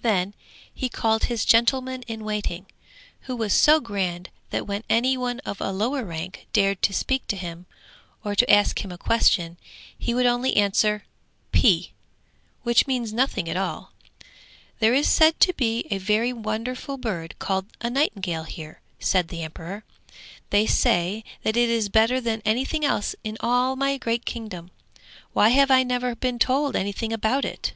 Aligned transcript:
Then 0.00 0.32
he 0.72 0.88
called 0.88 1.24
his 1.24 1.44
gentleman 1.44 2.00
in 2.06 2.24
waiting, 2.24 2.64
who 3.28 3.36
was 3.36 3.52
so 3.52 3.80
grand 3.80 4.30
that 4.48 4.66
when 4.66 4.82
any 4.88 5.14
one 5.18 5.40
of 5.40 5.60
a 5.60 5.72
lower 5.72 6.04
rank 6.06 6.46
dared 6.54 6.80
to 6.80 6.94
speak 6.94 7.26
to 7.26 7.36
him, 7.36 7.66
or 8.24 8.34
to 8.34 8.50
ask 8.50 8.82
him 8.82 8.90
a 8.90 8.96
question, 8.96 9.58
he 9.98 10.14
would 10.14 10.24
only 10.24 10.56
answer 10.56 11.04
'P,' 11.52 11.92
which 12.62 12.86
means 12.86 13.12
nothing 13.12 13.46
at 13.46 13.58
all. 13.58 13.92
'There 14.80 14.94
is 14.94 15.06
said 15.06 15.38
to 15.40 15.52
be 15.52 15.86
a 15.90 15.98
very 15.98 16.32
wonderful 16.32 16.96
bird 16.96 17.38
called 17.38 17.66
a 17.82 17.90
nightingale 17.90 18.44
here,' 18.44 18.80
said 18.98 19.28
the 19.28 19.42
emperor. 19.42 19.84
'They 20.48 20.64
say 20.64 21.24
that 21.42 21.58
it 21.58 21.68
is 21.68 21.90
better 21.90 22.22
than 22.22 22.40
anything 22.46 22.86
else 22.86 23.14
in 23.22 23.36
all 23.40 23.76
my 23.76 23.98
great 23.98 24.24
kingdom! 24.24 24.70
Why 25.34 25.50
have 25.50 25.70
I 25.70 25.82
never 25.82 26.14
been 26.14 26.38
told 26.38 26.74
anything 26.74 27.12
about 27.12 27.44
it?' 27.44 27.74